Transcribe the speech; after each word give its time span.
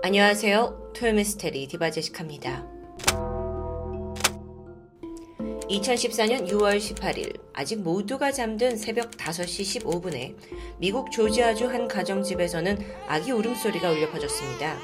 안녕하세요. 0.00 0.92
토요미스테리 0.94 1.66
디바제시카입니다. 1.66 2.64
2014년 5.68 6.48
6월 6.48 6.78
18일 6.78 7.40
아직 7.52 7.82
모두가 7.82 8.30
잠든 8.30 8.76
새벽 8.76 9.10
5시 9.10 9.82
15분에 9.82 10.36
미국 10.78 11.10
조지아주 11.10 11.66
한 11.66 11.88
가정집에서는 11.88 12.78
아기 13.08 13.32
울음소리가 13.32 13.90
울려 13.90 14.08
퍼졌습니다. 14.12 14.78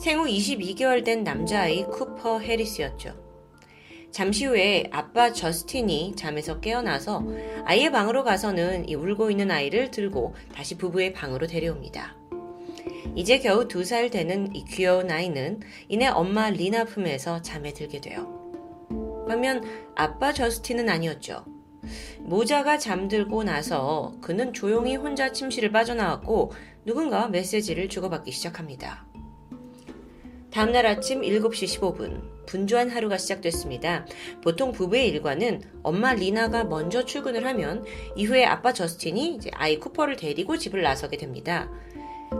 생후 0.00 0.26
22개월 0.26 1.04
된 1.04 1.24
남자아이 1.24 1.86
쿠퍼 1.86 2.38
해리스였죠. 2.38 3.20
잠시 4.12 4.46
후에 4.46 4.84
아빠 4.92 5.32
저스틴이 5.32 6.14
잠에서 6.14 6.60
깨어나서 6.60 7.26
아이의 7.64 7.90
방으로 7.90 8.22
가서는 8.22 8.88
이 8.88 8.94
울고 8.94 9.32
있는 9.32 9.50
아이를 9.50 9.90
들고 9.90 10.36
다시 10.54 10.78
부부의 10.78 11.12
방으로 11.12 11.48
데려옵니다. 11.48 12.21
이제 13.14 13.38
겨우 13.38 13.68
두 13.68 13.84
살 13.84 14.10
되는 14.10 14.54
이 14.54 14.64
귀여운 14.64 15.10
아이는 15.10 15.60
이내 15.88 16.06
엄마 16.06 16.50
리나 16.50 16.84
품에서 16.84 17.42
잠에 17.42 17.72
들게 17.72 18.00
돼요. 18.00 18.38
반면 19.28 19.62
아빠 19.94 20.32
저스틴은 20.32 20.88
아니었죠. 20.88 21.44
모자가 22.20 22.78
잠들고 22.78 23.42
나서 23.44 24.14
그는 24.20 24.52
조용히 24.52 24.96
혼자 24.96 25.32
침실을 25.32 25.72
빠져나왔고 25.72 26.52
누군가 26.84 27.28
메시지를 27.28 27.88
주고받기 27.88 28.30
시작합니다. 28.32 29.04
다음날 30.50 30.86
아침 30.86 31.22
7시 31.22 31.80
15분, 31.80 32.46
분주한 32.46 32.90
하루가 32.90 33.16
시작됐습니다. 33.16 34.06
보통 34.42 34.70
부부의 34.72 35.08
일과는 35.08 35.62
엄마 35.82 36.12
리나가 36.12 36.64
먼저 36.64 37.04
출근을 37.04 37.46
하면 37.46 37.84
이후에 38.16 38.44
아빠 38.44 38.72
저스틴이 38.72 39.40
아이 39.54 39.78
쿠퍼를 39.78 40.16
데리고 40.16 40.58
집을 40.58 40.82
나서게 40.82 41.16
됩니다. 41.16 41.70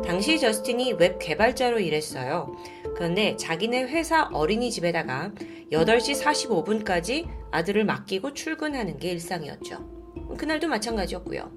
당시 0.01 0.39
저스틴이 0.39 0.95
웹 0.95 1.19
개발자로 1.19 1.81
일했어요. 1.81 2.57
그런데 2.95 3.37
자기네 3.37 3.85
회사 3.85 4.29
어린이집에다가 4.33 5.33
8시 5.71 6.23
45분까지 6.23 7.29
아들을 7.51 7.85
맡기고 7.85 8.35
출근하는 8.35 8.99
게 8.99 9.11
일상이었죠. 9.11 10.37
그날도 10.39 10.69
마찬가지였고요. 10.69 11.51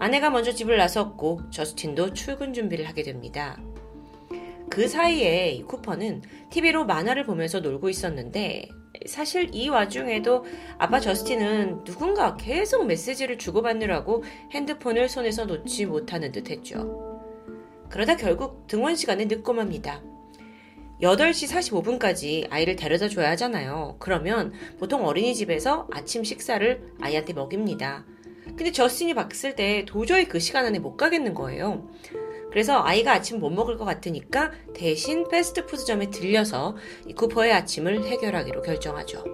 아내가 0.00 0.30
먼저 0.30 0.52
집을 0.52 0.76
나섰고 0.76 1.50
저스틴도 1.50 2.14
출근 2.14 2.52
준비를 2.52 2.86
하게 2.86 3.02
됩니다. 3.02 3.58
그 4.70 4.86
사이에 4.86 5.62
쿠퍼는 5.66 6.22
TV로 6.50 6.84
만화를 6.84 7.24
보면서 7.24 7.60
놀고 7.60 7.88
있었는데 7.88 8.68
사실 9.06 9.48
이 9.52 9.68
와중에도 9.68 10.44
아빠 10.76 11.00
저스틴은 11.00 11.84
누군가 11.84 12.36
계속 12.36 12.86
메시지를 12.86 13.38
주고받느라고 13.38 14.24
핸드폰을 14.52 15.08
손에서 15.08 15.46
놓지 15.46 15.86
못하는 15.86 16.32
듯 16.32 16.50
했죠. 16.50 17.07
그러다 17.90 18.16
결국 18.16 18.66
등원 18.66 18.96
시간에 18.96 19.24
늦고 19.24 19.52
맙니다. 19.52 20.02
8시 21.00 21.48
45분까지 21.48 22.48
아이를 22.50 22.76
데려다 22.76 23.08
줘야 23.08 23.30
하잖아요. 23.30 23.96
그러면 23.98 24.52
보통 24.78 25.06
어린이집에서 25.06 25.88
아침 25.92 26.24
식사를 26.24 26.94
아이한테 27.00 27.32
먹입니다. 27.32 28.04
근데 28.44 28.72
저스틴이 28.72 29.14
봤을 29.14 29.54
때 29.54 29.84
도저히 29.86 30.26
그 30.26 30.40
시간 30.40 30.66
안에 30.66 30.80
못 30.80 30.96
가겠는 30.96 31.34
거예요. 31.34 31.88
그래서 32.50 32.82
아이가 32.82 33.12
아침 33.12 33.38
못 33.38 33.50
먹을 33.50 33.76
것 33.76 33.84
같으니까 33.84 34.50
대신 34.74 35.28
패스트푸드점에 35.28 36.10
들려서 36.10 36.76
쿠퍼의 37.14 37.52
아침을 37.52 38.04
해결하기로 38.04 38.62
결정하죠. 38.62 39.24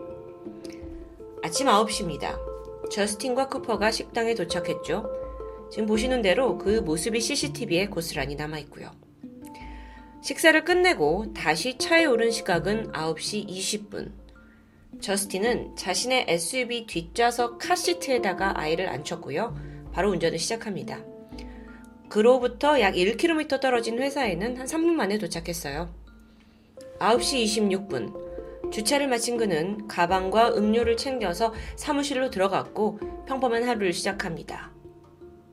아침 1.43 1.69
9시입니다. 1.69 2.39
저스틴과 2.91 3.49
쿠퍼가 3.49 3.91
식당에 3.91 4.35
도착했죠. 4.35 5.24
지금 5.75 5.87
보시는 5.87 6.23
대로 6.23 6.57
그 6.57 6.83
모습이 6.83 7.21
CCTV에 7.21 7.89
고스란히 7.89 8.37
남아있고요. 8.37 8.93
식사를 10.23 10.65
끝내고 10.65 11.33
다시 11.35 11.79
차에 11.79 12.05
오른 12.05 12.31
시각은 12.31 12.93
9시 12.93 13.49
20분. 13.49 14.13
저스틴은 15.01 15.75
자신의 15.75 16.27
SUV 16.29 16.87
뒷좌석 16.87 17.59
카시트에다가 17.59 18.57
아이를 18.57 18.89
앉혔고요. 18.89 19.57
바로 19.93 20.13
운전을 20.13 20.39
시작합니다. 20.39 21.01
그로부터 22.09 22.81
약 22.81 22.95
1km 22.95 23.61
떨어진 23.61 23.99
회사에는 23.99 24.57
한 24.57 24.67
3분 24.67 24.93
만에 24.93 25.19
도착했어요. 25.19 25.93
9시 27.01 27.45
26분. 27.47 28.71
주차를 28.71 29.09
마친 29.09 29.37
그는 29.37 29.89
가방과 29.89 30.55
음료를 30.55 30.97
챙겨서 30.97 31.53
사무실로 31.75 32.31
들어갔고 32.31 33.01
평범한 33.27 33.65
하루를 33.65 33.93
시작합니다. 33.93 34.74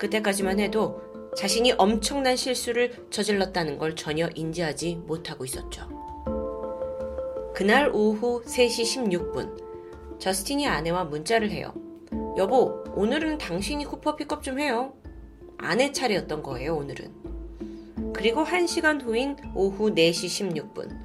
그때까지만 0.02 0.60
해도 0.60 1.00
자신이 1.38 1.74
엄청난 1.78 2.36
실수를 2.36 3.06
저질렀다는 3.12 3.78
걸 3.78 3.96
전혀 3.96 4.30
인지하지 4.34 4.96
못하고 5.06 5.46
있었죠. 5.46 5.88
그날 7.54 7.92
오후 7.94 8.42
3시 8.44 8.82
16분, 8.82 10.20
저스틴이 10.20 10.68
아내와 10.68 11.04
문자를 11.04 11.52
해요. 11.52 11.76
여보, 12.36 12.84
오늘은 12.96 13.38
당신이 13.38 13.86
쿠퍼 13.86 14.16
픽업 14.16 14.42
좀 14.42 14.60
해요. 14.60 14.96
아내 15.60 15.92
차례였던 15.92 16.42
거예요, 16.42 16.76
오늘은. 16.78 18.14
그리고 18.14 18.44
1시간 18.44 19.04
후인 19.04 19.38
오후 19.54 19.94
4시 19.94 20.74
16분, 20.74 20.98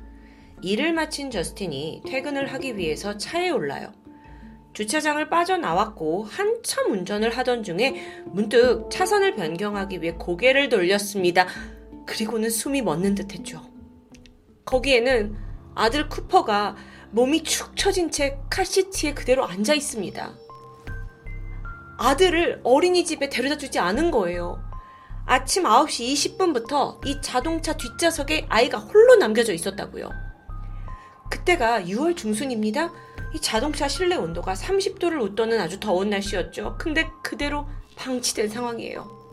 일을 0.63 0.95
마친 0.95 1.31
저스틴이 1.31 2.01
퇴근을 2.07 2.51
하기 2.55 2.78
위해서 2.78 3.19
차에 3.19 3.51
올라요. 3.51 3.93
주차장을 4.77 5.31
빠져나왔고 5.31 6.25
한참 6.25 6.93
운전을 6.93 7.35
하던 7.39 7.63
중에 7.63 7.95
문득 8.27 8.91
차선을 8.91 9.35
변경하기 9.35 10.03
위해 10.03 10.13
고개를 10.13 10.69
돌렸습니다. 10.69 11.47
그리고는 12.05 12.51
숨이 12.51 12.83
멎는 12.83 13.15
듯 13.15 13.33
했죠. 13.33 13.63
거기에는 14.67 15.35
아들 15.75 16.11
쿠퍼가 16.11 16.77
몸이 17.11 17.43
축 17.43 17.75
처진 17.75 18.11
채 18.11 18.39
카시트에 18.51 19.15
그대로 19.15 19.47
앉아 19.47 19.73
있습니다. 19.73 20.35
아들을 21.97 22.61
어린이집에 22.63 23.31
데려다 23.31 23.57
주지 23.57 23.79
않은 23.79 24.11
거예요. 24.11 24.63
아침 25.25 25.63
9시 25.63 26.37
20분부터 26.37 27.03
이 27.07 27.19
자동차 27.23 27.75
뒷좌석에 27.75 28.45
아이가 28.51 28.77
홀로 28.77 29.17
남겨져 29.17 29.55
있었다고요. 29.55 30.11
그때가 31.31 31.81
6월 31.81 32.15
중순입니다. 32.15 32.93
이 33.37 33.41
자동차 33.43 33.87
실내 33.87 34.17
온도가 34.17 34.55
30도를 34.55 35.21
웃도는 35.21 35.61
아주 35.61 35.79
더운 35.79 36.09
날씨였죠. 36.09 36.77
근데 36.79 37.07
그대로 37.23 37.69
방치된 37.95 38.49
상황이에요. 38.49 39.31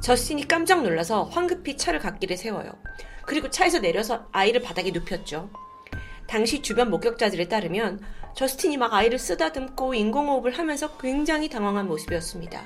저스틴이 0.00 0.46
깜짝 0.46 0.84
놀라서 0.84 1.24
황급히 1.24 1.76
차를 1.76 1.98
갓길에 1.98 2.36
세워요. 2.36 2.70
그리고 3.26 3.50
차에서 3.50 3.80
내려서 3.80 4.28
아이를 4.30 4.62
바닥에 4.62 4.92
눕혔죠. 4.92 5.50
당시 6.28 6.62
주변 6.62 6.88
목격자들에 6.90 7.48
따르면 7.48 8.00
저스틴이 8.36 8.76
막 8.76 8.94
아이를 8.94 9.18
쓰다듬고 9.18 9.94
인공호흡을 9.94 10.56
하면서 10.56 10.96
굉장히 10.98 11.48
당황한 11.48 11.88
모습이었습니다. 11.88 12.64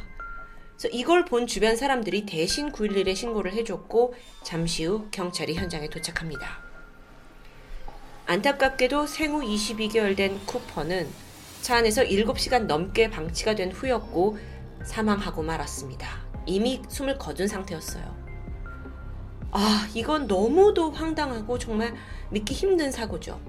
그래서 0.76 0.88
이걸 0.94 1.24
본 1.24 1.46
주변 1.46 1.74
사람들이 1.74 2.26
대신 2.26 2.70
911에 2.70 3.16
신고를 3.16 3.54
해줬고 3.54 4.12
잠시 4.42 4.84
후 4.84 5.08
경찰이 5.10 5.54
현장에 5.54 5.88
도착합니다. 5.88 6.71
안타깝게도 8.26 9.06
생후 9.06 9.42
22개월 9.42 10.16
된 10.16 10.38
쿠퍼는 10.46 11.08
차 11.60 11.76
안에서 11.76 12.02
7시간 12.02 12.66
넘게 12.66 13.10
방치가 13.10 13.54
된 13.54 13.72
후였고 13.72 14.38
사망하고 14.84 15.42
말았습니다. 15.42 16.08
이미 16.46 16.82
숨을 16.88 17.18
거둔 17.18 17.46
상태였어요. 17.46 18.22
아, 19.50 19.88
이건 19.94 20.26
너무도 20.26 20.92
황당하고 20.92 21.58
정말 21.58 21.94
믿기 22.30 22.54
힘든 22.54 22.90
사고죠. 22.90 23.40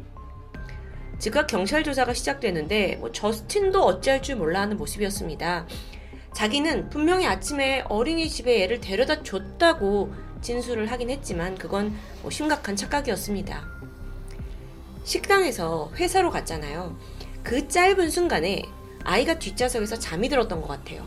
즉각 1.17 1.47
경찰 1.47 1.83
조사가 1.83 2.13
시작되는데 2.13 2.97
뭐 2.97 3.11
저스틴도 3.11 3.81
어찌할 3.81 4.21
줄 4.21 4.35
몰라 4.35 4.61
하는 4.61 4.75
모습이었습니다. 4.77 5.65
자기는 6.33 6.89
분명히 6.89 7.25
아침에 7.25 7.83
어린이집에 7.87 8.63
애를 8.63 8.81
데려다 8.81 9.23
줬다고 9.23 10.13
진술을 10.41 10.91
하긴 10.91 11.09
했지만 11.09 11.55
그건 11.55 11.95
뭐 12.21 12.29
심각한 12.29 12.75
착각이었습니다. 12.75 13.65
식당에서 15.03 15.91
회사로 15.95 16.31
갔잖아요. 16.31 16.97
그 17.43 17.67
짧은 17.67 18.09
순간에 18.09 18.63
아이가 19.03 19.37
뒷좌석에서 19.37 19.99
잠이 19.99 20.29
들었던 20.29 20.61
것 20.61 20.67
같아요. 20.67 21.05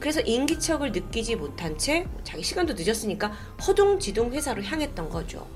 그래서 0.00 0.20
인기척을 0.20 0.92
느끼지 0.92 1.36
못한 1.36 1.78
채 1.78 2.06
자기 2.24 2.42
시간도 2.42 2.74
늦었으니까 2.74 3.28
허둥지둥 3.66 4.32
회사로 4.32 4.62
향했던 4.62 5.08
거죠. 5.08 5.46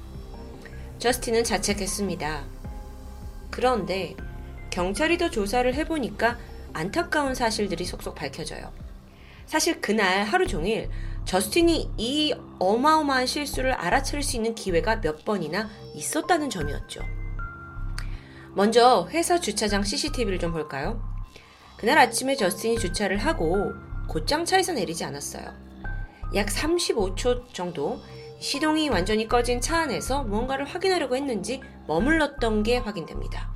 저스틴은 0.99 1.45
자책했습니다. 1.45 2.45
그런데 3.51 4.15
경찰이 4.71 5.19
더 5.19 5.31
조사를 5.31 5.73
해보니까 5.75 6.39
안타까운 6.73 7.35
사실들이 7.35 7.85
속속 7.85 8.15
밝혀져요. 8.15 8.73
사실 9.47 9.81
그날 9.81 10.25
하루 10.25 10.47
종일 10.47 10.89
저스틴이 11.25 11.91
이 11.97 12.35
어마어마한 12.61 13.27
실수를 13.27 13.73
알아차릴 13.73 14.23
수 14.23 14.37
있는 14.37 14.55
기회가 14.55 15.01
몇 15.01 15.25
번이나 15.25 15.69
있었다는 15.95 16.51
점이었죠. 16.51 17.20
먼저 18.55 19.07
회사 19.11 19.39
주차장 19.39 19.85
CCTV를 19.85 20.39
좀 20.39 20.53
볼까요? 20.53 21.01
그날 21.77 21.99
아침에 21.99 22.35
저스틴이 22.35 22.79
주차를 22.79 23.17
하고 23.19 23.73
곧장 24.09 24.45
차에서 24.45 24.73
내리지 24.73 25.05
않았어요. 25.05 25.55
약 26.35 26.47
35초 26.47 27.53
정도 27.53 28.01
시동이 28.41 28.89
완전히 28.89 29.29
꺼진 29.29 29.61
차 29.61 29.79
안에서 29.79 30.25
무언가를 30.25 30.65
확인하려고 30.65 31.17
했는지 31.17 31.61
머물렀던 31.87 32.63
게 32.63 32.79
확인됩니다. 32.79 33.51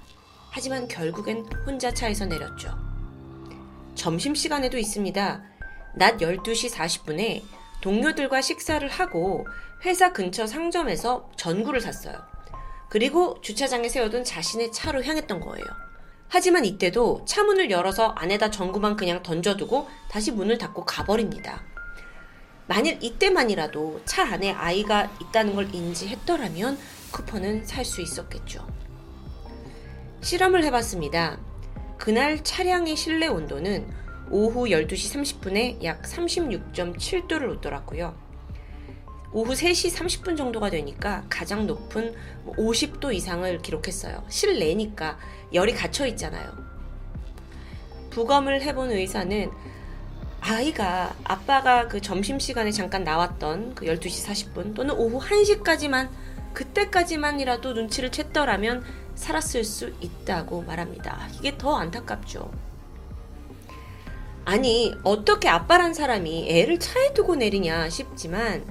하지만 0.51 0.87
결국엔 0.87 1.47
혼자 1.67 1.93
차에서 1.93 2.27
내렸죠. 2.27 2.71
점심시간에도 3.95 4.79
있습니다. 4.79 5.43
낮 5.97 6.19
12시 6.19 6.71
40분에 6.71 7.43
동료들과 7.81 8.41
식사를 8.41 8.87
하고 8.89 9.47
회사 9.85 10.13
근처 10.13 10.47
상점에서 10.47 11.31
전구를 11.37 11.81
샀어요. 11.81 12.34
그리고 12.89 13.41
주차장에 13.41 13.89
세워둔 13.89 14.25
자신의 14.25 14.73
차로 14.73 15.03
향했던 15.05 15.41
거예요. 15.41 15.65
하지만 16.29 16.65
이때도 16.65 17.25
차 17.27 17.45
문을 17.45 17.71
열어서 17.71 18.09
안에다 18.09 18.51
전구만 18.51 18.97
그냥 18.97 19.23
던져두고 19.23 19.89
다시 20.11 20.33
문을 20.33 20.59
닫고 20.59 20.85
가버립니다. 20.85 21.63
만일 22.67 22.99
이때만이라도 23.03 24.01
차 24.05 24.25
안에 24.25 24.53
아이가 24.53 25.11
있다는 25.21 25.55
걸 25.55 25.75
인지했더라면 25.75 26.79
쿠퍼는 27.13 27.65
살 27.67 27.85
수 27.85 28.01
있었겠죠. 28.01 28.67
실험을 30.23 30.65
해봤습니다. 30.65 31.39
그날 31.99 32.43
차량의 32.43 32.97
실내 32.97 33.27
온도는 33.27 33.87
오후 34.31 34.65
12시 34.65 35.41
30분에 35.43 35.85
약 35.85 36.03
36.7도를 36.03 37.51
웃더라고요. 37.51 38.24
오후 39.35 39.53
3시 39.53 39.93
30분 39.93 40.37
정도가 40.37 40.71
되니까 40.71 41.25
가장 41.29 41.67
높은 41.67 42.15
50도 42.47 43.03
뭐 43.03 43.13
이상을 43.13 43.59
기록했어요. 43.63 44.25
실내니까 44.29 45.19
열이 45.53 45.75
갇혀 45.75 46.07
있잖아요. 46.07 46.53
부검을 48.11 48.63
해본 48.63 48.93
의사는 48.93 49.51
아이가 50.41 51.17
아빠가 51.25 51.89
그 51.89 52.01
점심시간에 52.01 52.71
잠깐 52.71 53.03
나왔던 53.03 53.75
그 53.75 53.87
12시 53.87 54.53
40분 54.55 54.75
또는 54.75 54.95
오후 54.95 55.19
1시까지만 55.19 56.11
그때까지만이라도 56.53 57.73
눈치를 57.73 58.11
챘더라면 58.11 58.85
살았을 59.17 59.65
수 59.65 59.93
있다고 60.01 60.63
말합니다. 60.63 61.29
이게 61.41 61.59
더 61.59 61.75
안타깝죠. 61.75 62.53
아니, 64.45 64.95
어떻게 65.03 65.49
아빠란 65.49 65.93
사람이 65.93 66.49
애를 66.51 66.79
차에 66.79 67.15
두고 67.15 67.35
내리냐 67.35 67.89
싶지만 67.89 68.65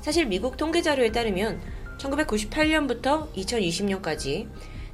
사실 0.00 0.26
미국 0.26 0.56
통계 0.56 0.82
자료에 0.82 1.12
따르면 1.12 1.60
1998년부터 1.98 3.32
2020년까지 3.34 4.48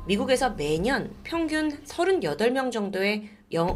미국에서 0.06 0.50
매년 0.50 1.14
평균 1.25 1.82
38명 1.85 2.73
정도의 2.73 3.31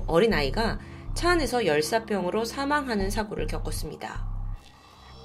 어린아이가 0.07 0.79
차 1.15 1.31
안에서 1.31 1.67
열사병으로 1.67 2.45
사망하는 2.45 3.11
사고를 3.11 3.47
겪었습니다. 3.47 4.29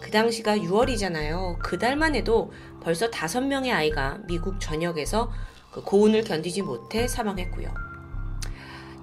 그 0.01 0.11
당시가 0.11 0.57
6월이잖아요. 0.57 1.57
그 1.59 1.79
달만 1.79 2.15
해도 2.15 2.51
벌써 2.81 3.09
5명의 3.09 3.71
아이가 3.71 4.19
미국 4.27 4.59
전역에서 4.59 5.31
그 5.71 5.83
고온을 5.83 6.23
견디지 6.23 6.61
못해 6.61 7.07
사망했고요. 7.07 7.73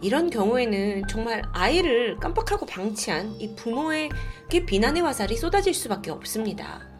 이런 0.00 0.30
경우에는 0.30 1.06
정말 1.08 1.42
아이를 1.52 2.16
깜빡하고 2.18 2.66
방치한 2.66 3.40
이 3.40 3.54
부모에게 3.54 4.66
비난의 4.66 5.02
화살이 5.02 5.36
쏟아질 5.36 5.74
수밖에 5.74 6.10
없습니다. 6.10 6.91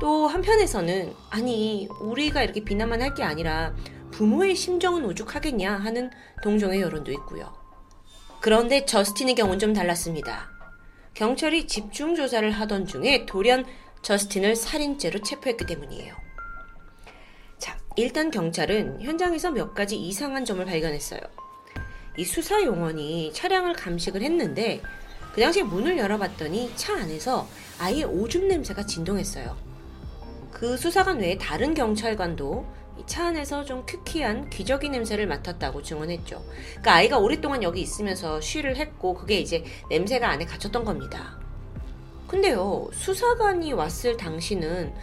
또 0.00 0.26
한편에서는 0.26 1.14
아니 1.30 1.88
우리가 2.00 2.42
이렇게 2.42 2.64
비난만 2.64 3.00
할 3.00 3.14
게 3.14 3.22
아니라 3.22 3.74
부모의 4.10 4.54
심정은 4.56 5.04
오죽하겠냐 5.04 5.72
하는 5.76 6.10
동정의 6.42 6.80
여론도 6.80 7.12
있고요. 7.12 7.52
그런데 8.40 8.84
저스틴의 8.84 9.34
경우는 9.36 9.58
좀 9.58 9.72
달랐습니다. 9.72 10.50
경찰이 11.14 11.66
집중 11.66 12.14
조사를 12.14 12.50
하던 12.50 12.86
중에 12.86 13.24
돌연 13.26 13.64
저스틴을 14.02 14.56
살인죄로 14.56 15.22
체포했기 15.22 15.64
때문이에요. 15.66 16.14
자, 17.58 17.78
일단 17.96 18.30
경찰은 18.30 19.00
현장에서 19.00 19.50
몇 19.50 19.74
가지 19.74 19.96
이상한 19.96 20.44
점을 20.44 20.64
발견했어요. 20.64 21.20
이 22.16 22.24
수사 22.24 22.62
용원이 22.62 23.32
차량을 23.32 23.72
감식을 23.74 24.22
했는데 24.22 24.82
그 25.34 25.40
당시에 25.40 25.62
문을 25.64 25.98
열어봤더니 25.98 26.72
차 26.76 26.94
안에서 26.94 27.48
아예 27.78 28.04
오줌 28.04 28.46
냄새가 28.48 28.86
진동했어요. 28.86 29.56
그 30.54 30.76
수사관 30.78 31.18
외에 31.18 31.36
다른 31.36 31.74
경찰관도 31.74 32.64
차 33.06 33.26
안에서 33.26 33.64
좀 33.64 33.84
퀴퀴한 33.86 34.48
기저귀 34.50 34.88
냄새를 34.88 35.26
맡았다고 35.26 35.82
증언했죠. 35.82 36.42
그러니까 36.70 36.94
아이가 36.94 37.18
오랫동안 37.18 37.62
여기 37.62 37.80
있으면서 37.82 38.40
쉬를 38.40 38.76
했고 38.76 39.14
그게 39.14 39.40
이제 39.40 39.64
냄새가 39.90 40.28
안에 40.28 40.46
갇혔던 40.46 40.84
겁니다. 40.84 41.36
근데요, 42.28 42.88
수사관이 42.92 43.72
왔을 43.72 44.16
당시는 44.16 44.94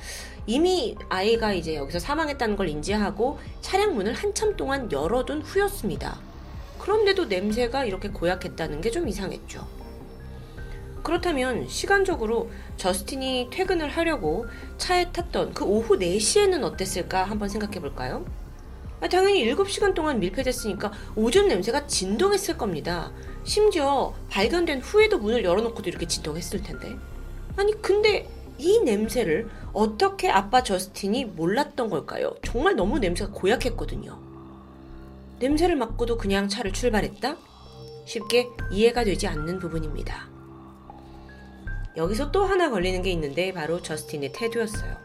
이미 0.47 0.95
아이가 1.09 1.53
이제 1.53 1.75
여기서 1.75 1.99
사망했다는 1.99 2.55
걸 2.55 2.69
인지하고 2.69 3.37
차량 3.59 3.93
문을 3.93 4.13
한참 4.13 4.55
동안 4.55 4.91
열어둔 4.91 5.41
후였습니다. 5.41 6.17
그런데도 6.79 7.25
냄새가 7.25 7.85
이렇게 7.85 8.09
고약했다는 8.09 8.81
게 8.81 8.89
좀 8.89 9.07
이상했죠. 9.07 9.80
그렇다면 11.03 11.67
시간적으로 11.67 12.49
저스틴이 12.77 13.49
퇴근을 13.51 13.89
하려고 13.89 14.45
차에 14.77 15.11
탔던 15.11 15.53
그 15.53 15.63
오후 15.65 15.97
4시에는 15.97 16.63
어땠을까 16.63 17.23
한번 17.23 17.49
생각해 17.49 17.79
볼까요? 17.79 18.25
아, 19.01 19.09
당연히 19.09 19.43
7시간 19.45 19.95
동안 19.95 20.19
밀폐됐으니까 20.19 20.91
오줌 21.15 21.47
냄새가 21.47 21.87
진동했을 21.87 22.57
겁니다. 22.57 23.11
심지어 23.43 24.13
발견된 24.29 24.81
후에도 24.81 25.17
문을 25.17 25.43
열어놓고도 25.43 25.89
이렇게 25.89 26.07
진동했을 26.07 26.61
텐데. 26.61 26.95
아니, 27.57 27.73
근데 27.81 28.29
이 28.59 28.79
냄새를 28.79 29.49
어떻게 29.73 30.29
아빠 30.29 30.61
저스틴이 30.61 31.25
몰랐던 31.25 31.89
걸까요? 31.89 32.35
정말 32.43 32.75
너무 32.75 32.99
냄새가 32.99 33.31
고약했거든요. 33.31 34.19
냄새를 35.39 35.75
맡고도 35.77 36.19
그냥 36.19 36.47
차를 36.47 36.71
출발했다? 36.71 37.37
쉽게 38.05 38.49
이해가 38.69 39.03
되지 39.03 39.25
않는 39.25 39.57
부분입니다. 39.57 40.30
여기서 41.97 42.31
또 42.31 42.45
하나 42.45 42.69
걸리는 42.69 43.01
게 43.01 43.11
있는데 43.11 43.53
바로 43.53 43.81
저스틴의 43.81 44.31
태도였어요. 44.31 44.97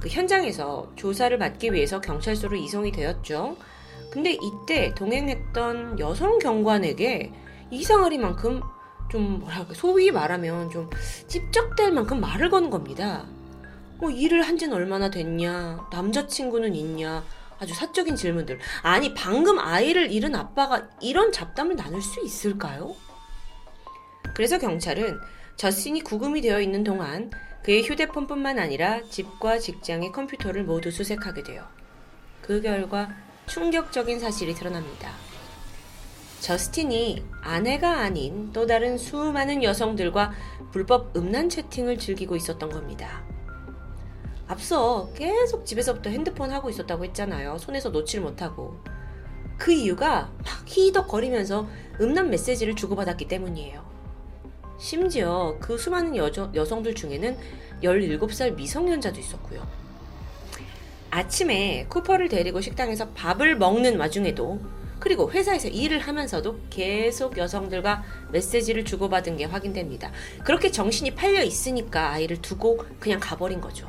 그 0.00 0.08
현장에서 0.08 0.92
조사를 0.96 1.36
받기 1.38 1.72
위해서 1.72 2.00
경찰서로 2.00 2.56
이송이 2.56 2.92
되었죠. 2.92 3.56
근데 4.10 4.32
이때 4.40 4.94
동행했던 4.94 5.98
여성 5.98 6.38
경관에게 6.38 7.32
이상하리만큼 7.70 8.62
좀 9.10 9.40
뭐랄까 9.40 9.74
소위 9.74 10.10
말하면 10.10 10.70
좀 10.70 10.88
찝적될 11.26 11.92
만큼 11.92 12.20
말을 12.20 12.50
거는 12.50 12.70
겁니다. 12.70 13.26
뭐 13.98 14.10
일을 14.10 14.42
한 14.42 14.56
지는 14.56 14.76
얼마나 14.76 15.10
됐냐, 15.10 15.88
남자친구는 15.90 16.74
있냐, 16.76 17.24
아주 17.58 17.74
사적인 17.74 18.14
질문들. 18.16 18.58
아니 18.82 19.12
방금 19.14 19.58
아이를 19.58 20.12
잃은 20.12 20.34
아빠가 20.34 20.88
이런 21.00 21.32
잡담을 21.32 21.76
나눌 21.76 22.00
수 22.00 22.24
있을까요? 22.24 22.94
그래서 24.34 24.58
경찰은 24.58 25.18
저스틴이 25.58 26.02
구금이 26.02 26.40
되어 26.40 26.60
있는 26.60 26.84
동안 26.84 27.32
그의 27.64 27.82
휴대폰뿐만 27.82 28.60
아니라 28.60 29.02
집과 29.10 29.58
직장의 29.58 30.12
컴퓨터를 30.12 30.62
모두 30.62 30.92
수색하게 30.92 31.42
돼요. 31.42 31.66
그 32.40 32.62
결과 32.62 33.08
충격적인 33.46 34.20
사실이 34.20 34.54
드러납니다. 34.54 35.10
저스틴이 36.38 37.24
아내가 37.42 37.98
아닌 37.98 38.52
또 38.52 38.66
다른 38.66 38.96
수많은 38.96 39.64
여성들과 39.64 40.32
불법 40.70 41.16
음란 41.16 41.48
채팅을 41.48 41.98
즐기고 41.98 42.36
있었던 42.36 42.70
겁니다. 42.70 43.24
앞서 44.46 45.10
계속 45.14 45.66
집에서부터 45.66 46.10
핸드폰 46.10 46.52
하고 46.52 46.70
있었다고 46.70 47.04
했잖아요. 47.06 47.58
손에서 47.58 47.88
놓질 47.88 48.20
못하고. 48.20 48.76
그 49.56 49.72
이유가 49.72 50.30
막 50.36 50.62
히덕거리면서 50.66 51.68
음란 52.00 52.30
메시지를 52.30 52.76
주고받았기 52.76 53.26
때문이에요. 53.26 53.97
심지어 54.78 55.56
그 55.60 55.76
수많은 55.76 56.16
여저, 56.16 56.50
여성들 56.54 56.94
중에는 56.94 57.36
17살 57.82 58.54
미성년자도 58.54 59.18
있었고요. 59.18 59.66
아침에 61.10 61.86
쿠퍼를 61.88 62.28
데리고 62.28 62.60
식당에서 62.60 63.08
밥을 63.10 63.56
먹는 63.56 63.98
와중에도 63.98 64.60
그리고 65.00 65.30
회사에서 65.30 65.68
일을 65.68 66.00
하면서도 66.00 66.60
계속 66.70 67.38
여성들과 67.38 68.02
메시지를 68.32 68.84
주고받은 68.84 69.36
게 69.36 69.44
확인됩니다. 69.44 70.10
그렇게 70.44 70.70
정신이 70.70 71.14
팔려 71.14 71.42
있으니까 71.42 72.10
아이를 72.10 72.42
두고 72.42 72.84
그냥 72.98 73.20
가버린 73.20 73.60
거죠. 73.60 73.88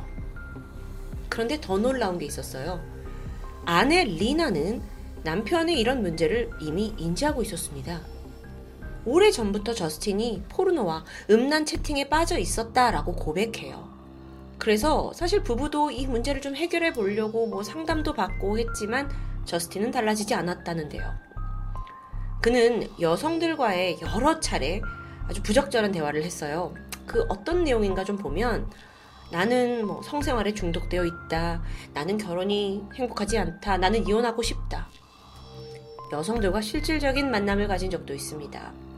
그런데 1.27 1.60
더 1.60 1.77
놀라운 1.77 2.17
게 2.17 2.25
있었어요. 2.25 2.81
아내 3.65 4.03
리나는 4.03 4.81
남편의 5.24 5.79
이런 5.79 6.01
문제를 6.01 6.50
이미 6.62 6.93
인지하고 6.98 7.41
있었습니다. 7.41 8.01
오래 9.10 9.32
전부터 9.32 9.74
저스틴이 9.74 10.44
포르노와 10.50 11.04
음란 11.32 11.66
채팅에 11.66 12.10
빠져 12.10 12.38
있었다라고 12.38 13.16
고백해요. 13.16 13.89
그래서 14.60 15.12
사실 15.16 15.42
부부도 15.42 15.89
이 15.89 16.06
문제를 16.06 16.42
좀 16.42 16.56
해결해 16.56 16.94
보려고 16.94 17.48
뭐 17.48 17.63
상담도 17.63 18.13
받고 18.13 18.60
했지만 18.60 19.10
저스틴은 19.46 19.89
달라지지 19.89 20.36
않았다는데요. 20.36 21.12
그는 22.39 22.88
여성들과의 23.01 23.98
여러 24.01 24.39
차례 24.39 24.80
아주 25.28 25.42
부적절한 25.42 25.92
대화를 25.92 26.22
했어요. 26.24 26.75
그 27.08 27.25
어떤 27.30 27.63
내용인가 27.63 28.04
좀 28.04 28.16
보면 28.16 28.70
나는 29.32 29.88
뭐 29.88 30.04
성생활에 30.04 30.54
중독되어 30.54 31.04
있다. 31.06 31.63
나는 31.96 32.20
결혼이 32.20 32.84
행복하지 32.94 33.39
않다. 33.39 33.78
나는 33.78 34.08
이혼하고 34.08 34.44
싶다. 34.44 34.88
여성들과 36.12 36.62
실질적인 36.62 37.32
만남을 37.32 37.68
가진 37.68 37.89
적도 37.89 38.13
있습니다. 38.13 38.88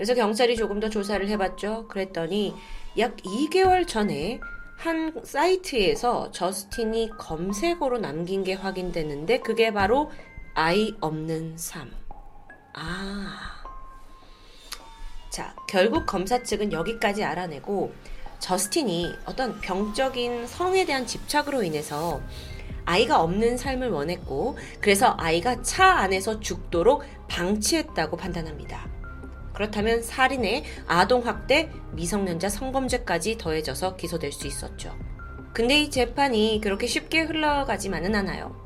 그래서 0.00 0.14
경찰이 0.14 0.56
조금 0.56 0.80
더 0.80 0.88
조사를 0.88 1.28
해봤죠. 1.28 1.86
그랬더니 1.88 2.54
약 2.96 3.18
2개월 3.18 3.86
전에 3.86 4.40
한 4.78 5.12
사이트에서 5.22 6.30
저스틴이 6.30 7.10
검색어로 7.18 7.98
남긴 7.98 8.42
게 8.42 8.54
확인됐는데 8.54 9.40
그게 9.40 9.74
바로 9.74 10.10
아이 10.54 10.94
없는 11.02 11.58
삶. 11.58 11.90
아. 12.72 13.62
자, 15.28 15.54
결국 15.68 16.06
검사 16.06 16.42
측은 16.42 16.72
여기까지 16.72 17.22
알아내고 17.22 17.92
저스틴이 18.38 19.16
어떤 19.26 19.60
병적인 19.60 20.46
성에 20.46 20.86
대한 20.86 21.06
집착으로 21.06 21.62
인해서 21.62 22.22
아이가 22.86 23.20
없는 23.20 23.58
삶을 23.58 23.90
원했고 23.90 24.56
그래서 24.80 25.14
아이가 25.18 25.60
차 25.60 25.84
안에서 25.98 26.40
죽도록 26.40 27.04
방치했다고 27.28 28.16
판단합니다. 28.16 28.99
그렇다면 29.60 30.02
살인에 30.02 30.64
아동학대, 30.86 31.68
미성년자 31.92 32.48
성범죄까지 32.48 33.36
더해져서 33.36 33.96
기소될 33.96 34.32
수 34.32 34.46
있었죠. 34.46 34.96
근데 35.52 35.82
이 35.82 35.90
재판이 35.90 36.62
그렇게 36.62 36.86
쉽게 36.86 37.24
흘러가지만은 37.24 38.14
않아요. 38.14 38.56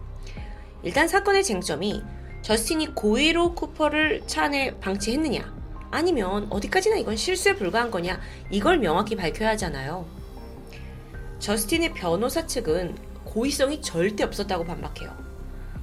일단 0.84 1.08
사건의 1.08 1.42
쟁점이 1.42 2.00
저스틴이 2.42 2.94
고의로 2.94 3.56
쿠퍼를 3.56 4.22
차 4.28 4.44
안에 4.44 4.78
방치했느냐, 4.78 5.52
아니면 5.90 6.46
어디까지나 6.48 6.94
이건 6.98 7.16
실수에 7.16 7.56
불과한 7.56 7.90
거냐, 7.90 8.20
이걸 8.50 8.78
명확히 8.78 9.16
밝혀야 9.16 9.48
하잖아요. 9.50 10.06
저스틴의 11.40 11.94
변호사 11.94 12.46
측은 12.46 12.96
고의성이 13.24 13.82
절대 13.82 14.22
없었다고 14.22 14.64
반박해요. 14.64 15.12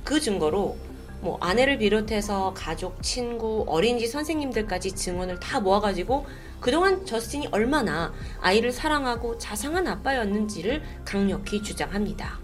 그 0.05 0.21
증거로 0.21 0.77
뭐 1.21 1.37
아내를 1.39 1.77
비롯해서 1.77 2.53
가족, 2.55 3.01
친구, 3.03 3.63
어린이집 3.67 4.07
선생님들까지 4.07 4.93
증언을 4.93 5.39
다 5.39 5.59
모아가지고 5.59 6.25
그동안 6.59 7.05
저스틴이 7.05 7.49
얼마나 7.51 8.13
아이를 8.39 8.71
사랑하고 8.71 9.37
자상한 9.37 9.87
아빠였는지를 9.87 10.81
강력히 11.05 11.61
주장합니다. 11.61 12.39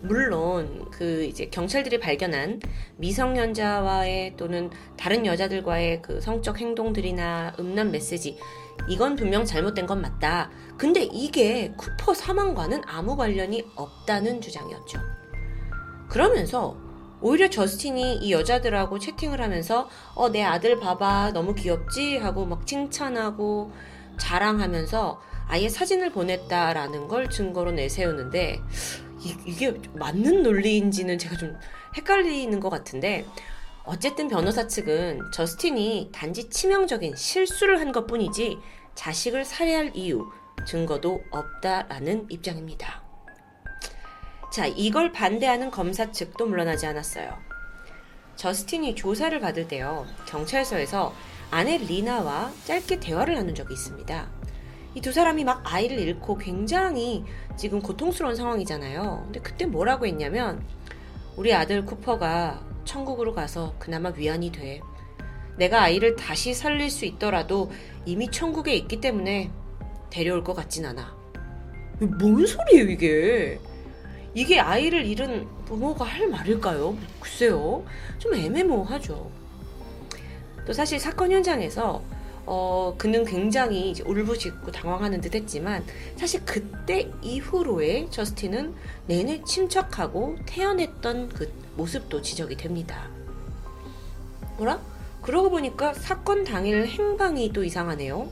물론 0.00 0.86
그 0.90 1.24
이제 1.24 1.46
경찰들이 1.46 1.98
발견한 1.98 2.60
미성년자와의 2.98 4.34
또는 4.36 4.70
다른 4.96 5.26
여자들과의 5.26 6.02
그 6.02 6.20
성적 6.20 6.60
행동들이나 6.60 7.54
음란 7.58 7.90
메시지 7.90 8.38
이건 8.88 9.16
분명 9.16 9.44
잘못된 9.44 9.86
건 9.86 10.00
맞다. 10.00 10.50
근데 10.76 11.02
이게 11.02 11.72
쿠퍼 11.76 12.14
사망과는 12.14 12.82
아무 12.86 13.16
관련이 13.16 13.64
없다는 13.74 14.40
주장이었죠. 14.40 15.00
그러면서 16.08 16.76
오히려 17.20 17.50
저스틴이 17.50 18.16
이 18.18 18.32
여자들하고 18.32 18.98
채팅을 18.98 19.40
하면서 19.40 19.88
어, 20.14 20.30
내 20.30 20.42
아들 20.42 20.78
봐봐. 20.78 21.32
너무 21.32 21.54
귀엽지? 21.54 22.16
하고 22.18 22.46
막 22.46 22.66
칭찬하고 22.66 23.72
자랑하면서 24.18 25.20
아예 25.48 25.68
사진을 25.68 26.12
보냈다라는 26.12 27.08
걸 27.08 27.30
증거로 27.30 27.72
내세우는데 27.72 28.60
이, 29.46 29.54
게 29.56 29.72
맞는 29.94 30.42
논리인지는 30.42 31.18
제가 31.18 31.36
좀 31.36 31.56
헷갈리는 31.96 32.60
것 32.60 32.68
같은데 32.70 33.24
어쨌든 33.84 34.28
변호사 34.28 34.66
측은 34.66 35.20
저스틴이 35.32 36.10
단지 36.12 36.48
치명적인 36.50 37.16
실수를 37.16 37.80
한 37.80 37.92
것 37.92 38.06
뿐이지 38.06 38.58
자식을 38.94 39.44
살해할 39.44 39.92
이유, 39.94 40.28
증거도 40.66 41.22
없다라는 41.30 42.26
입장입니다. 42.28 43.07
자, 44.50 44.66
이걸 44.66 45.12
반대하는 45.12 45.70
검사 45.70 46.10
측도 46.10 46.46
물러나지 46.46 46.86
않았어요. 46.86 47.36
저스틴이 48.36 48.94
조사를 48.94 49.38
받을 49.40 49.68
때요, 49.68 50.06
경찰서에서 50.26 51.12
아내 51.50 51.76
리나와 51.78 52.50
짧게 52.64 53.00
대화를 53.00 53.34
나눈 53.34 53.54
적이 53.54 53.74
있습니다. 53.74 54.28
이 54.94 55.00
두 55.00 55.12
사람이 55.12 55.44
막 55.44 55.62
아이를 55.64 55.98
잃고 55.98 56.38
굉장히 56.38 57.24
지금 57.56 57.80
고통스러운 57.80 58.34
상황이잖아요. 58.34 59.22
근데 59.24 59.40
그때 59.40 59.66
뭐라고 59.66 60.06
했냐면, 60.06 60.64
우리 61.36 61.52
아들 61.54 61.84
쿠퍼가 61.84 62.64
천국으로 62.84 63.34
가서 63.34 63.74
그나마 63.78 64.10
위안이 64.10 64.50
돼. 64.50 64.80
내가 65.56 65.82
아이를 65.82 66.16
다시 66.16 66.54
살릴 66.54 66.90
수 66.90 67.04
있더라도 67.04 67.70
이미 68.06 68.30
천국에 68.30 68.74
있기 68.74 69.00
때문에 69.00 69.50
데려올 70.10 70.42
것 70.42 70.54
같진 70.54 70.86
않아. 70.86 71.16
뭔 72.00 72.46
소리예요, 72.46 72.88
이게? 72.88 73.58
이게 74.34 74.60
아이를 74.60 75.06
잃은 75.06 75.46
부모가 75.64 76.04
할 76.04 76.28
말일까요? 76.28 76.96
글쎄요. 77.20 77.84
좀 78.18 78.34
애매모호하죠. 78.34 79.30
또 80.66 80.72
사실 80.72 81.00
사건 81.00 81.32
현장에서 81.32 82.02
어, 82.50 82.94
그는 82.96 83.26
굉장히 83.26 83.94
울부짖고 84.06 84.72
당황하는 84.72 85.20
듯 85.20 85.34
했지만 85.34 85.84
사실 86.16 86.42
그때 86.46 87.10
이후로의 87.20 88.10
저스틴은 88.10 88.74
내내 89.06 89.42
침착하고 89.44 90.36
태연했던 90.46 91.28
그 91.28 91.52
모습도 91.76 92.22
지적이 92.22 92.56
됩니다. 92.56 93.10
뭐라? 94.56 94.80
그러고 95.20 95.50
보니까 95.50 95.92
사건 95.92 96.44
당일 96.44 96.86
행방이 96.86 97.52
또 97.52 97.64
이상하네요. 97.64 98.30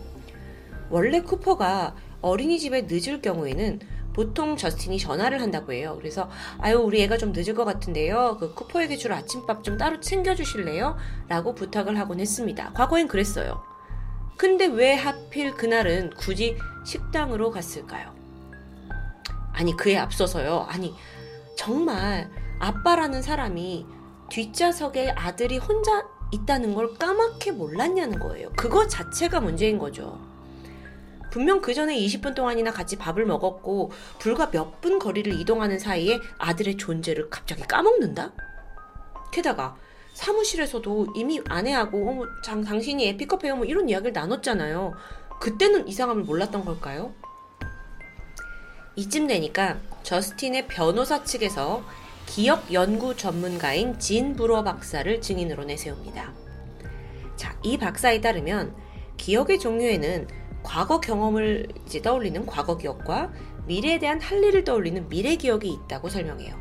원래 0.89 1.21
쿠퍼가 1.21 1.95
어린이집에 2.23 2.87
늦을 2.89 3.21
경우에는 3.21 3.81
보통 4.17 4.57
저스틴이 4.57 4.99
전화를 4.99 5.43
한다고 5.43 5.75
해요. 5.75 5.95
그래서 5.99 6.31
아유 6.59 6.79
우리 6.79 7.03
애가 7.03 7.19
좀 7.19 7.33
늦을 7.33 7.55
것 7.55 7.67
같은데요. 7.67 8.39
그 8.41 8.55
쿠퍼에게 8.55 8.97
줄 8.97 9.13
아침밥 9.13 9.63
좀 9.63 9.77
따로 9.77 10.01
챙겨주실래요? 10.01 10.97
라고 11.29 11.55
부탁을 11.55 11.99
하곤 11.99 12.19
했습니다. 12.19 12.73
과거엔 12.73 13.09
그랬어요. 13.09 13.63
근데 14.39 14.65
왜 14.65 14.95
하필 14.95 15.53
그날은 15.53 16.15
굳이 16.17 16.57
식당으로 16.87 17.51
갔을까요? 17.51 18.15
아니 19.53 19.77
그에 19.77 19.99
앞서서요. 19.99 20.67
아니 20.67 20.95
정말 21.55 22.31
아빠라는 22.59 23.21
사람이 23.21 23.85
뒷좌석에 24.31 25.11
아들이 25.11 25.59
혼자 25.59 26.07
있다는 26.33 26.75
걸 26.75 26.95
까맣게 26.95 27.51
몰랐냐는 27.53 28.19
거예요. 28.19 28.51
그거 28.57 28.87
자체가 28.87 29.41
문제인 29.41 29.79
거죠. 29.79 30.19
분명 31.37 31.61
그 31.61 31.75
전에 31.75 31.95
20분 31.95 32.35
동안이나 32.35 32.73
같이 32.73 32.97
밥을 32.97 33.27
먹었고 33.27 33.91
불과 34.19 34.51
몇 34.51 34.81
분 34.81 34.99
거리를 34.99 35.31
이동하는 35.35 35.79
사이에 35.79 36.19
아들의 36.39 36.79
존재를 36.79 37.29
갑자기 37.29 37.61
까먹는다? 37.63 38.33
게다가 39.31 39.77
사무실에서도 40.15 41.09
이미 41.15 41.43
아내하고 41.47 42.09
어머 42.09 42.25
장 42.43 42.65
당신이 42.65 43.07
에픽업해요 43.09 43.57
뭐 43.57 43.67
이런 43.67 43.87
이야기를 43.91 44.15
나눴잖아요. 44.15 44.95
그때는 45.39 45.87
이상함을 45.87 46.23
몰랐던 46.23 46.65
걸까요? 46.65 47.13
이쯤 48.97 49.27
되니까 49.27 49.77
저스틴의 50.05 50.69
변호사 50.69 51.23
측에서 51.23 51.85
기억 52.25 52.73
연구 52.73 53.15
전문가인 53.15 53.99
진 53.99 54.35
브로 54.37 54.65
박사를 54.65 55.21
증인으로 55.21 55.65
내세웁니다. 55.65 56.33
자, 57.37 57.59
이 57.63 57.77
박사에 57.77 58.23
따르면 58.23 58.75
기억의 59.19 59.59
종류에는 59.59 60.46
과거 60.67 61.01
경험을 61.01 61.69
이제 61.87 62.03
떠올리는 62.03 62.45
과거 62.45 62.77
기억과 62.77 63.31
미래에 63.67 64.01
대한 64.01 64.21
할 64.21 64.43
일을 64.43 64.65
떠올리는 64.65 65.09
미래 65.09 65.37
기억이 65.37 65.69
있다고 65.69 66.09
설명해요. 66.09 66.55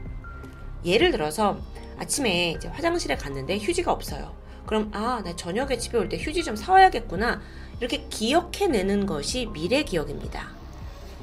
예를 0.85 1.11
들어서 1.11 1.57
아침에 1.97 2.51
이제 2.51 2.67
화장실에 2.67 3.15
갔는데 3.15 3.57
휴지가 3.57 3.91
없어요. 3.91 4.35
그럼 4.67 4.91
아, 4.93 5.23
나 5.25 5.35
저녁에 5.35 5.77
집에 5.79 5.97
올 5.97 6.07
때 6.07 6.17
휴지 6.17 6.43
좀 6.43 6.55
사와야겠구나. 6.55 7.41
이렇게 7.79 8.05
기억해내는 8.09 9.07
것이 9.07 9.47
미래 9.47 9.83
기억입니다. 9.83 10.49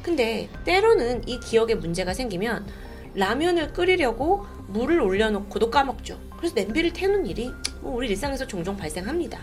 근데 0.03 0.49
때로는 0.65 1.29
이 1.29 1.39
기억에 1.39 1.77
문제가 1.77 2.13
생기면 2.13 2.67
라면을 3.15 3.73
끓이려고 3.73 4.45
물을 4.67 5.01
올려놓고도 5.01 5.71
까먹죠. 5.71 6.19
그래서 6.37 6.57
냄비를 6.57 6.93
태우는 6.93 7.27
일이 7.27 7.53
뭐 7.81 7.95
우리 7.95 8.09
일상에서 8.09 8.47
종종 8.49 8.77
발생합니다. 8.77 9.39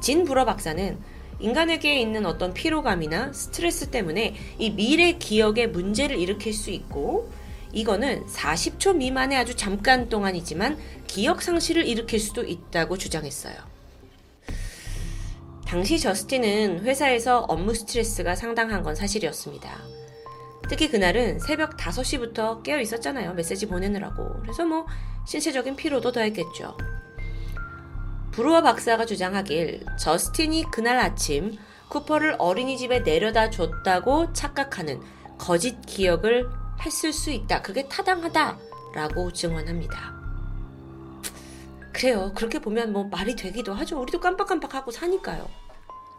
진 0.00 0.24
불어 0.24 0.44
박사는 0.44 0.98
인간에게 1.40 2.00
있는 2.00 2.26
어떤 2.26 2.54
피로감이나 2.54 3.32
스트레스 3.32 3.90
때문에 3.90 4.34
이 4.58 4.70
미래 4.70 5.12
기억에 5.12 5.66
문제를 5.66 6.18
일으킬 6.18 6.52
수 6.54 6.70
있고 6.70 7.30
이거는 7.72 8.26
40초 8.26 8.96
미만의 8.96 9.36
아주 9.38 9.54
잠깐 9.54 10.08
동안이지만 10.08 10.78
기억 11.06 11.42
상실을 11.42 11.86
일으킬 11.86 12.20
수도 12.20 12.42
있다고 12.42 12.96
주장했어요. 12.96 13.54
당시 15.66 15.98
저스틴은 15.98 16.84
회사에서 16.84 17.40
업무 17.40 17.74
스트레스가 17.74 18.36
상당한 18.36 18.82
건 18.82 18.94
사실이었습니다. 18.94 19.78
특히 20.68 20.88
그날은 20.88 21.38
새벽 21.40 21.76
5시부터 21.76 22.62
깨어 22.62 22.80
있었잖아요. 22.80 23.34
메시지 23.34 23.66
보내느라고. 23.66 24.40
그래서 24.42 24.64
뭐 24.64 24.86
신체적인 25.26 25.76
피로도 25.76 26.12
더했겠죠. 26.12 26.76
브루어 28.36 28.60
박사가 28.60 29.06
주장하길 29.06 29.86
저스틴이 29.98 30.64
그날 30.70 30.98
아침 30.98 31.56
쿠퍼를 31.88 32.36
어린이집에 32.38 33.00
내려다 33.00 33.48
줬다고 33.48 34.34
착각하는 34.34 35.00
거짓 35.38 35.80
기억을 35.86 36.46
했을 36.84 37.14
수 37.14 37.30
있다. 37.30 37.62
그게 37.62 37.88
타당하다라고 37.88 39.32
증언합니다. 39.32 40.14
그래요. 41.94 42.30
그렇게 42.34 42.58
보면 42.58 42.92
뭐 42.92 43.04
말이 43.04 43.34
되기도 43.34 43.72
하죠. 43.72 43.98
우리도 44.02 44.20
깜빡깜빡하고 44.20 44.90
사니까요. 44.90 45.48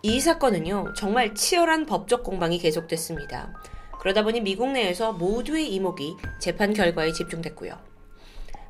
이 0.02 0.20
사건은요, 0.20 0.94
정말 0.96 1.36
치열한 1.36 1.86
법적 1.86 2.24
공방이 2.24 2.58
계속됐습니다. 2.58 3.54
그러다 4.00 4.24
보니 4.24 4.42
미국 4.42 4.72
내에서 4.72 5.14
모두의 5.14 5.72
이목이 5.72 6.18
재판 6.40 6.74
결과에 6.74 7.12
집중됐고요. 7.12 7.78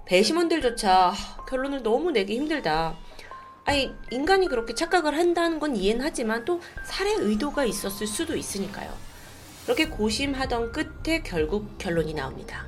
배심원들조차 0.04 1.14
결론을 1.48 1.82
너무 1.84 2.12
내기 2.12 2.36
힘들다. 2.36 2.98
아니, 3.68 3.94
인간이 4.12 4.48
그렇게 4.48 4.74
착각을 4.74 5.18
한다는 5.18 5.60
건 5.60 5.76
이해는 5.76 6.04
하지만 6.04 6.46
또 6.46 6.62
살해 6.86 7.14
의도가 7.18 7.66
있었을 7.66 8.08
수도 8.08 8.38
있으니까요. 8.38 8.90
그렇게 9.66 9.90
고심하던 9.90 10.72
끝에 10.72 11.22
결국 11.22 11.78
결론이 11.78 12.14
나옵니다. 12.14 12.66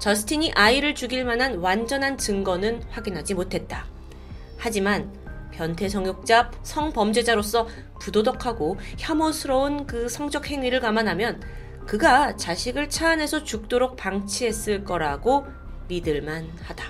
저스틴이 0.00 0.52
아이를 0.56 0.96
죽일 0.96 1.24
만한 1.24 1.58
완전한 1.58 2.18
증거는 2.18 2.82
확인하지 2.90 3.34
못했다. 3.34 3.86
하지만 4.58 5.08
변태 5.52 5.88
성욕자 5.88 6.50
성범죄자로서 6.64 7.68
부도덕하고 8.00 8.78
혐오스러운 8.98 9.86
그 9.86 10.08
성적 10.08 10.50
행위를 10.50 10.80
감안하면 10.80 11.40
그가 11.86 12.34
자식을 12.34 12.90
차 12.90 13.10
안에서 13.10 13.44
죽도록 13.44 13.96
방치했을 13.96 14.82
거라고 14.82 15.46
믿을만 15.86 16.50
하다. 16.64 16.86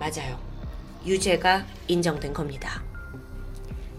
맞아요. 0.00 0.47
유죄가 1.06 1.66
인정된 1.86 2.32
겁니다. 2.32 2.82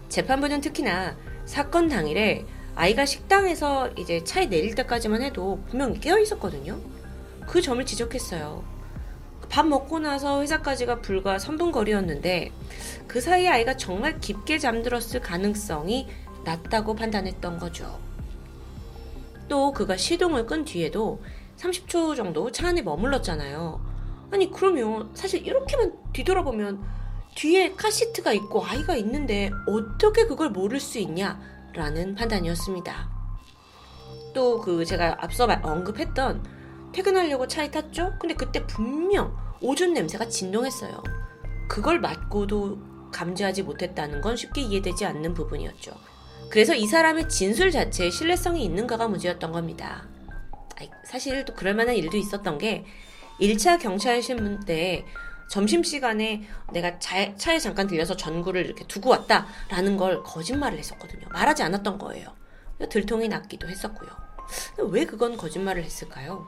재판부는 0.08 0.60
특히나 0.60 1.16
사건 1.44 1.88
당일에 1.88 2.44
아이가 2.74 3.04
식당에서 3.04 3.90
이제 3.98 4.22
차에 4.24 4.46
내릴 4.46 4.74
때까지만 4.74 5.22
해도 5.22 5.62
분명히 5.68 6.00
깨어 6.00 6.18
있었거든요. 6.18 6.80
그 7.46 7.60
점을 7.60 7.84
지적했어요. 7.84 8.64
밥 9.48 9.66
먹고 9.66 9.98
나서 9.98 10.42
회사까지가 10.42 11.00
불과 11.00 11.36
3분 11.36 11.72
거리였는데 11.72 12.52
그 13.08 13.20
사이에 13.20 13.48
아이가 13.48 13.76
정말 13.76 14.20
깊게 14.20 14.58
잠들었을 14.58 15.20
가능성이 15.20 16.08
낮다고 16.44 16.94
판단했던 16.94 17.58
거죠. 17.58 17.98
또 19.48 19.72
그가 19.72 19.96
시동을 19.96 20.46
끈 20.46 20.64
뒤에도 20.64 21.20
30초 21.58 22.16
정도 22.16 22.52
차 22.52 22.68
안에 22.68 22.82
머물렀잖아요. 22.82 23.89
아니 24.30 24.50
그러면 24.50 25.10
사실 25.14 25.46
이렇게만 25.46 26.12
뒤돌아보면 26.12 26.82
뒤에 27.34 27.72
카시트가 27.72 28.32
있고 28.32 28.64
아이가 28.64 28.96
있는데 28.96 29.50
어떻게 29.66 30.26
그걸 30.26 30.50
모를 30.50 30.80
수 30.80 30.98
있냐라는 30.98 32.14
판단이었습니다. 32.16 33.10
또 34.34 34.60
그 34.60 34.84
제가 34.84 35.16
앞서 35.20 35.46
언급했던 35.46 36.44
퇴근하려고 36.92 37.46
차에 37.46 37.70
탔죠? 37.70 38.14
근데 38.20 38.34
그때 38.34 38.66
분명 38.66 39.36
오줌 39.60 39.92
냄새가 39.94 40.28
진동했어요. 40.28 41.02
그걸 41.68 42.00
맡고도 42.00 42.78
감지하지 43.12 43.62
못했다는 43.62 44.20
건 44.20 44.36
쉽게 44.36 44.60
이해되지 44.62 45.04
않는 45.06 45.34
부분이었죠. 45.34 45.92
그래서 46.50 46.74
이 46.74 46.86
사람의 46.86 47.28
진술 47.28 47.70
자체에 47.70 48.10
신뢰성이 48.10 48.64
있는가가 48.64 49.08
문제였던 49.08 49.52
겁니다. 49.52 50.08
사실 51.04 51.44
또 51.44 51.54
그럴 51.54 51.74
만한 51.74 51.94
일도 51.94 52.16
있었던 52.16 52.58
게 52.58 52.84
1차 53.40 53.80
경찰 53.80 54.22
신문 54.22 54.60
때 54.60 55.04
점심시간에 55.48 56.42
내가 56.72 56.98
차에, 56.98 57.34
차에 57.36 57.58
잠깐 57.58 57.86
들려서 57.88 58.16
전구를 58.16 58.64
이렇게 58.64 58.86
두고 58.86 59.10
왔다라는 59.10 59.96
걸 59.96 60.22
거짓말을 60.22 60.78
했었거든요. 60.78 61.26
말하지 61.30 61.62
않았던 61.64 61.98
거예요. 61.98 62.28
들통이 62.88 63.28
났기도 63.28 63.68
했었고요. 63.68 64.10
왜 64.90 65.04
그건 65.04 65.36
거짓말을 65.36 65.82
했을까요? 65.82 66.46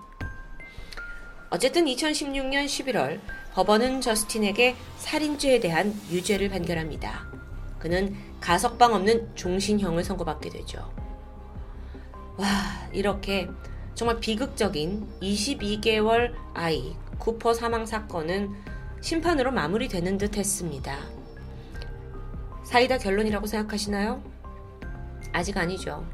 어쨌든 1.51 1.85
2016년 1.85 2.65
11월 2.65 3.21
법원은 3.53 4.01
저스틴에게 4.01 4.77
살인죄에 4.99 5.61
대한 5.61 5.93
유죄를 6.11 6.49
판결합니다. 6.49 7.27
그는 7.79 8.17
가석방 8.41 8.95
없는 8.95 9.35
종신형을 9.35 10.05
선고받게 10.05 10.49
되죠. 10.49 10.95
와, 12.39 12.49
이렇게 12.93 13.51
정말 14.03 14.19
비극적인 14.19 15.07
22개월 15.23 16.33
아이 16.55 16.97
쿠퍼 17.21 17.55
사망 17.55 17.87
사건은 17.87 18.51
심판으로 19.01 19.53
마무리되는 19.53 20.19
듯 20.19 20.37
했습니다. 20.37 20.99
사이다 22.65 22.99
결론이라고 22.99 23.47
생각하시나요? 23.47 24.21
아직 25.33 25.57
아니죠. 25.57 26.05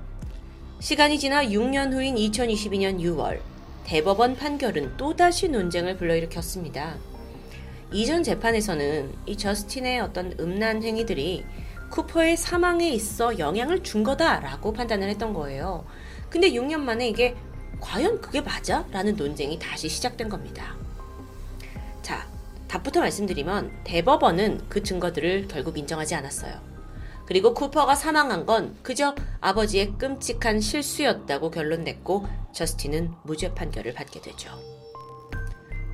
시간이 0.80 1.18
지나 1.18 1.42
6년 1.46 1.94
후인 1.94 2.16
2022년 2.16 3.00
6월, 3.00 3.40
대법원 3.84 4.36
판결은 4.36 4.98
또다시 4.98 5.48
논쟁을 5.48 5.96
불러일으켰습니다. 5.96 6.98
이전 7.90 8.22
재판에서는 8.22 9.14
이 9.24 9.34
저스틴의 9.34 10.00
어떤 10.00 10.34
음란 10.38 10.82
행위들이 10.82 11.46
쿠퍼의 11.88 12.36
사망에 12.36 12.90
있어 12.90 13.38
영향을 13.38 13.82
준 13.82 14.02
거다라고 14.02 14.74
판단을 14.74 15.08
했던 15.08 15.32
거예요. 15.32 15.86
근데 16.28 16.50
6년 16.50 16.80
만에 16.80 17.08
이게 17.08 17.34
과연 17.80 18.20
그게 18.20 18.40
맞아? 18.40 18.84
라는 18.90 19.16
논쟁이 19.16 19.58
다시 19.58 19.88
시작된 19.88 20.28
겁니다. 20.28 20.76
자, 22.02 22.26
답부터 22.68 23.00
말씀드리면 23.00 23.84
대법원은 23.84 24.66
그 24.68 24.82
증거들을 24.82 25.48
결국 25.48 25.78
인정하지 25.78 26.14
않았어요. 26.14 26.68
그리고 27.26 27.52
쿠퍼가 27.52 27.94
사망한 27.94 28.46
건 28.46 28.76
그저 28.82 29.14
아버지의 29.40 29.98
끔찍한 29.98 30.60
실수였다고 30.60 31.50
결론 31.50 31.84
냈고 31.84 32.26
저스틴은 32.52 33.12
무죄 33.22 33.54
판결을 33.54 33.92
받게 33.92 34.22
되죠. 34.22 34.50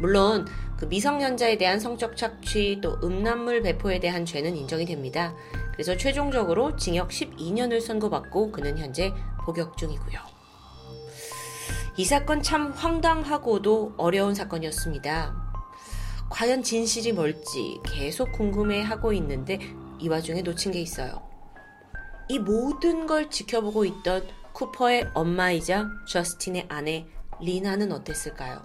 물론 0.01 0.47
그 0.77 0.85
미성년자에 0.85 1.59
대한 1.59 1.81
성적 1.81 2.16
착취 2.16 2.79
또 2.81 2.99
음란물 3.03 3.62
배포에 3.62 4.01
대한 4.01 4.25
죄는 4.25 4.57
인정이 4.57 4.87
됩니다. 4.87 5.35
그래서 5.73 5.97
최종적으로 5.97 6.77
징역 6.77 7.09
12년을 7.09 7.81
선고받고 7.81 8.53
그는 8.53 8.79
현재 8.79 9.12
복역 9.44 9.77
중이고요. 9.77 10.34
이 11.96 12.04
사건 12.04 12.42
참 12.42 12.72
황당하고도 12.72 13.94
어려운 13.96 14.35
사건이었습니다. 14.35 15.33
과연 16.28 16.64
진실이 16.64 17.12
뭘지 17.12 17.78
계속 17.87 18.33
궁금해하고 18.33 19.12
있는데 19.12 19.61
이 20.00 20.09
와중에 20.09 20.42
놓친 20.42 20.72
게 20.72 20.80
있어요. 20.80 21.22
이 22.28 22.40
모든 22.40 23.07
걸 23.07 23.30
지켜보고 23.30 23.85
있던 23.85 24.26
쿠퍼의 24.54 25.11
엄마이자 25.14 25.87
저스틴의 26.09 26.66
아내 26.68 27.07
리나는 27.40 27.92
어땠을까요? 27.92 28.61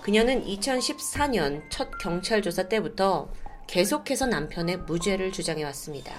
그녀는 0.00 0.46
2014년 0.46 1.62
첫 1.70 1.90
경찰 1.98 2.40
조사 2.40 2.70
때부터 2.70 3.30
계속해서 3.66 4.26
남편의 4.28 4.78
무죄를 4.78 5.30
주장해 5.30 5.62
왔습니다. 5.64 6.14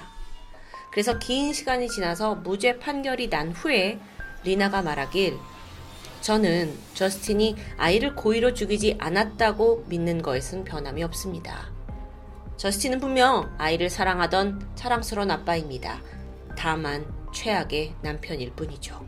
그래서 0.91 1.17
긴 1.17 1.51
시간이 1.51 1.89
지나서 1.89 2.36
무죄 2.36 2.77
판결이 2.77 3.31
난 3.31 3.51
후에 3.51 3.99
리나가 4.43 4.83
말하길 4.83 5.39
저는 6.23 6.73
저스틴이 6.93 7.57
아이를 7.77 8.15
고의로 8.15 8.53
죽이지 8.53 8.95
않았다고 8.97 9.88
믿는 9.89 10.21
것은 10.21 10.63
변함이 10.63 11.03
없습니다. 11.03 11.69
저스틴은 12.55 13.01
분명 13.01 13.53
아이를 13.57 13.89
사랑하던 13.89 14.69
사랑스러운 14.75 15.29
아빠입니다. 15.31 16.01
다만 16.57 17.05
최악의 17.33 17.95
남편일 18.01 18.53
뿐이죠. 18.53 19.05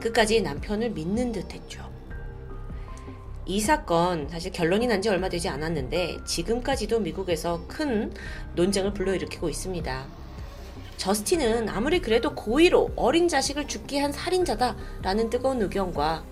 끝까지 0.00 0.40
남편을 0.40 0.90
믿는 0.92 1.32
듯 1.32 1.52
했죠. 1.52 1.86
이 3.44 3.60
사건 3.60 4.26
사실 4.30 4.52
결론이 4.52 4.86
난 4.86 5.02
지 5.02 5.10
얼마 5.10 5.28
되지 5.28 5.50
않았는데 5.50 6.24
지금까지도 6.24 7.00
미국에서 7.00 7.66
큰 7.68 8.14
논쟁을 8.54 8.94
불러일으키고 8.94 9.50
있습니다. 9.50 10.17
저스틴은 10.98 11.68
아무리 11.68 12.00
그래도 12.00 12.34
고의로 12.34 12.90
어린 12.96 13.28
자식을 13.28 13.68
죽게 13.68 14.00
한 14.00 14.12
살인자다라는 14.12 15.30
뜨거운 15.30 15.62
의견과 15.62 16.24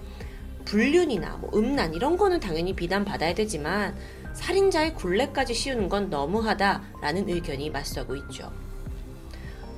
불륜이나 0.64 1.36
뭐 1.36 1.50
음란 1.54 1.94
이런 1.94 2.16
거는 2.16 2.40
당연히 2.40 2.74
비난받아야 2.74 3.34
되지만 3.34 3.96
살인자의 4.34 4.94
굴레까지 4.94 5.54
씌우는 5.54 5.88
건 5.88 6.10
너무하다라는 6.10 7.28
의견이 7.28 7.70
맞서고 7.70 8.16
있죠. 8.16 8.52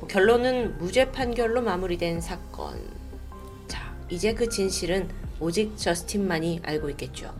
뭐 0.00 0.08
결론은 0.08 0.78
무죄 0.78 1.12
판결로 1.12 1.60
마무리된 1.60 2.22
사건. 2.22 2.90
자, 3.68 3.94
이제 4.08 4.32
그 4.32 4.48
진실은 4.48 5.08
오직 5.38 5.76
저스틴만이 5.76 6.62
알고 6.64 6.88
있겠죠. 6.90 7.34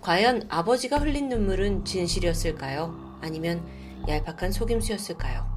과연 0.00 0.46
아버지가 0.48 0.98
흘린 0.98 1.28
눈물은 1.28 1.84
진실이었을까요? 1.84 3.18
아니면 3.20 3.62
얄팍한 4.08 4.52
속임수였을까요? 4.52 5.53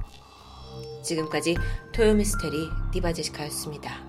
지금까지 1.02 1.56
토요미스테리 1.92 2.68
디바제시카였습니다. 2.92 4.07